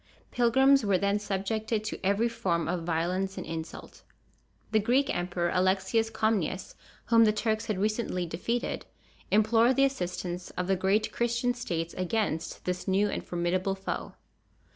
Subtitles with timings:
[0.31, 4.01] Pilgrims were then subjected to every form of violence and insult.
[4.71, 6.73] The Greek emperor Alexius Comnenus,
[7.05, 8.87] whom the Turks had recently defeated,
[9.29, 14.15] implored the assistance of the great Christian states against this new and formidable foe.